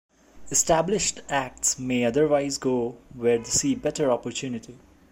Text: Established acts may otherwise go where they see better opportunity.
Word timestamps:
Established 0.49 1.21
acts 1.29 1.77
may 1.77 2.05
otherwise 2.05 2.57
go 2.57 2.97
where 3.13 3.37
they 3.37 3.43
see 3.43 3.75
better 3.75 4.09
opportunity. 4.09 4.79